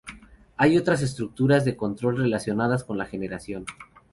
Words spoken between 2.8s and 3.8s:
con la generación.